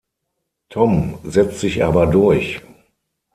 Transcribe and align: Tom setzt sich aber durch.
Tom 0.69 1.19
setzt 1.23 1.59
sich 1.59 1.83
aber 1.83 2.07
durch. 2.07 2.59